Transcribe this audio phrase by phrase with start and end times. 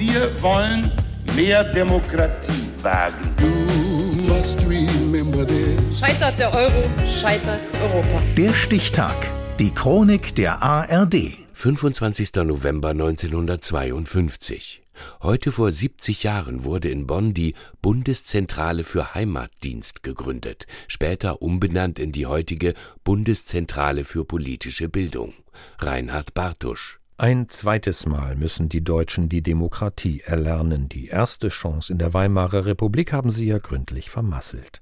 [0.00, 0.90] Wir wollen
[1.36, 3.36] mehr Demokratie wagen.
[5.94, 8.22] Scheitert der Euro, scheitert Europa.
[8.34, 9.14] Der Stichtag.
[9.58, 11.36] Die Chronik der ARD.
[11.52, 12.32] 25.
[12.36, 14.82] November 1952.
[15.22, 22.12] Heute vor 70 Jahren wurde in Bonn die Bundeszentrale für Heimatdienst gegründet, später umbenannt in
[22.12, 22.72] die heutige
[23.04, 25.34] Bundeszentrale für politische Bildung.
[25.78, 26.99] Reinhard Bartusch.
[27.20, 30.88] Ein zweites Mal müssen die Deutschen die Demokratie erlernen.
[30.88, 34.80] Die erste Chance in der Weimarer Republik haben sie ja gründlich vermasselt.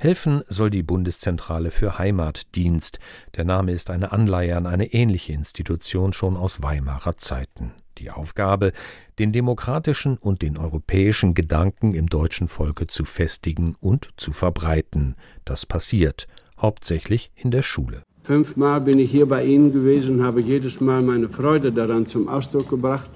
[0.00, 2.98] Helfen soll die Bundeszentrale für Heimatdienst.
[3.36, 7.74] Der Name ist eine Anleihe an eine ähnliche Institution schon aus Weimarer Zeiten.
[7.98, 8.72] Die Aufgabe,
[9.18, 15.14] den demokratischen und den europäischen Gedanken im deutschen Volke zu festigen und zu verbreiten.
[15.44, 16.26] Das passiert,
[16.58, 18.05] hauptsächlich in der Schule.
[18.26, 22.68] Fünfmal bin ich hier bei Ihnen gewesen habe jedes Mal meine Freude daran zum Ausdruck
[22.68, 23.08] gebracht,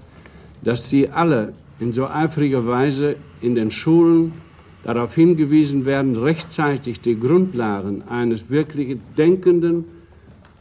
[0.63, 4.31] dass Sie alle in so eifriger Weise in den Schulen
[4.85, 9.85] darauf hingewiesen werden, rechtzeitig die Grundlagen eines wirklich denkenden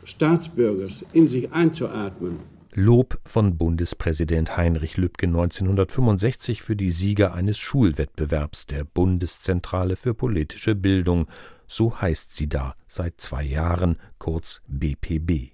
[0.03, 2.39] Staatsbürgers in sich einzuatmen.
[2.73, 10.75] Lob von Bundespräsident Heinrich Lübke 1965 für die Sieger eines Schulwettbewerbs der Bundeszentrale für politische
[10.75, 11.27] Bildung
[11.69, 15.53] so heißt sie da seit zwei Jahren, kurz BPB.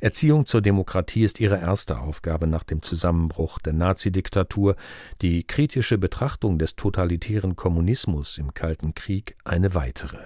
[0.00, 4.76] Erziehung zur Demokratie ist ihre erste Aufgabe nach dem Zusammenbruch der Nazidiktatur,
[5.22, 10.18] die kritische Betrachtung des totalitären Kommunismus im Kalten Krieg eine weitere.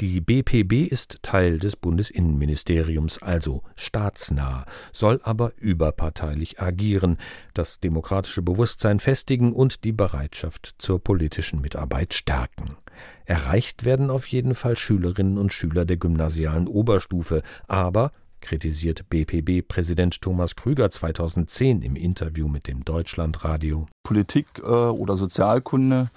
[0.00, 7.18] Die BPB ist Teil des Bundesinnenministeriums, also staatsnah, soll aber überparteilich agieren,
[7.54, 12.76] das demokratische Bewusstsein festigen und die Bereitschaft zur politischen Mitarbeit stärken.
[13.24, 20.56] Erreicht werden auf jeden Fall Schülerinnen und Schüler der gymnasialen Oberstufe, aber kritisiert BPB-Präsident Thomas
[20.56, 23.86] Krüger 2010 im Interview mit dem Deutschlandradio.
[24.02, 26.10] Politik äh, oder Sozialkunde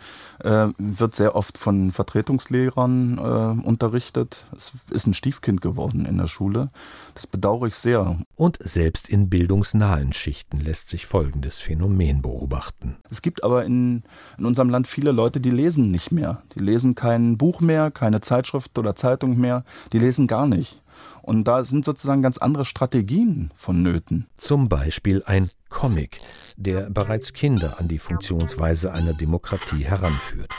[0.44, 4.46] äh, wird sehr oft von Vertretungslehrern äh, unterrichtet.
[4.56, 6.70] Es ist ein Stiefkind geworden in der Schule.
[7.14, 8.18] Das bedauere ich sehr.
[8.36, 12.98] Und selbst in bildungsnahen Schichten lässt sich folgendes Phänomen beobachten.
[13.10, 14.04] Es gibt aber in,
[14.38, 16.42] in unserem Land viele Leute, die lesen nicht mehr.
[16.56, 19.64] Die lesen kein Buch mehr, keine Zeitschrift oder Zeitung mehr.
[19.94, 20.82] Die lesen gar nicht.
[21.22, 24.28] Und da sind sozusagen ganz andere Strategien vonnöten.
[24.38, 26.22] Zum Beispiel ein Comic,
[26.56, 30.50] der bereits Kinder an die Funktionsweise einer Demokratie heranführt.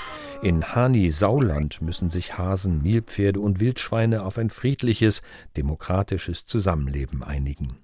[0.42, 5.22] In Hani-Sauland müssen sich Hasen, Nilpferde und Wildschweine auf ein friedliches,
[5.56, 7.78] demokratisches Zusammenleben einigen.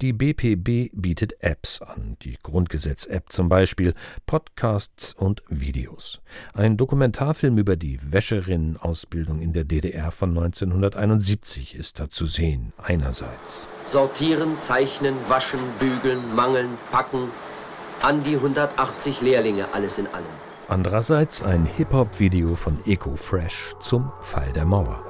[0.00, 3.94] Die BPB bietet Apps an, die Grundgesetz-App zum Beispiel,
[4.26, 6.20] Podcasts und Videos.
[6.54, 13.68] Ein Dokumentarfilm über die Wäscherinnenausbildung in der DDR von 1971 ist da zu sehen, einerseits.
[13.86, 17.30] Sortieren, zeichnen, waschen, bügeln, mangeln, packen.
[18.02, 20.24] An die 180 Lehrlinge, alles in allem.
[20.68, 25.04] Andererseits ein Hip-Hop-Video von Eco Fresh zum Fall der Mauer.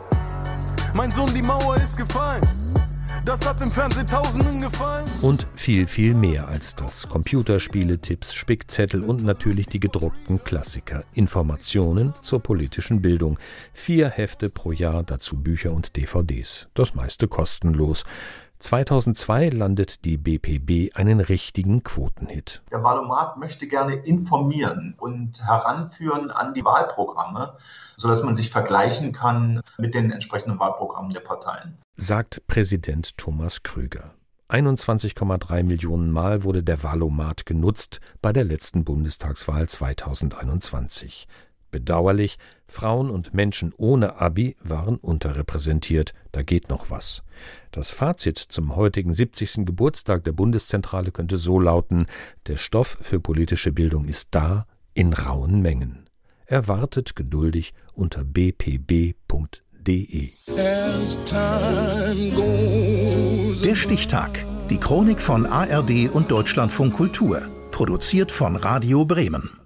[0.97, 2.43] Mein Sohn, die Mauer ist gefallen.
[3.25, 5.05] Das hat im Fernsehen Tausenden gefallen.
[5.23, 7.09] Und viel, viel mehr als das.
[7.09, 11.05] Computerspiele, Tipps, Spickzettel und natürlich die gedruckten Klassiker.
[11.13, 13.39] Informationen zur politischen Bildung.
[13.75, 16.69] Vier Hefte pro Jahr, dazu Bücher und DVDs.
[16.75, 18.05] Das meiste kostenlos.
[18.61, 22.63] 2002 landet die BPB einen richtigen Quotenhit.
[22.71, 27.57] Der Wahlomat möchte gerne informieren und heranführen an die Wahlprogramme,
[27.97, 31.79] sodass man sich vergleichen kann mit den entsprechenden Wahlprogrammen der Parteien.
[31.97, 34.15] Sagt Präsident Thomas Krüger.
[34.51, 41.29] 21,3 Millionen Mal wurde der Wahlomat genutzt bei der letzten Bundestagswahl 2021.
[41.71, 42.37] Bedauerlich,
[42.67, 47.23] Frauen und Menschen ohne Abi waren unterrepräsentiert, da geht noch was.
[47.71, 49.67] Das Fazit zum heutigen 70.
[49.67, 52.07] Geburtstag der Bundeszentrale könnte so lauten,
[52.47, 56.09] der Stoff für politische Bildung ist da in rauen Mengen.
[56.47, 59.15] Er wartet geduldig unter bpb.de.
[63.63, 64.45] Der Stichtag.
[64.69, 67.43] Die Chronik von ARD und Deutschlandfunk Kultur.
[67.71, 69.60] Produziert von Radio Bremen.